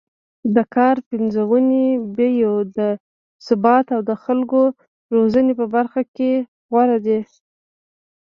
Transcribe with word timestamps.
د 0.55 0.57
کار 0.75 0.95
پنځونې، 1.09 1.85
بیو 2.17 2.53
د 2.77 2.79
ثبات 3.45 3.85
او 3.95 4.01
خلکو 4.25 4.61
روزنې 5.15 5.53
په 5.59 5.65
برخه 5.75 6.01
کې 6.15 6.31
غوره 6.69 6.97
دی 7.05 7.19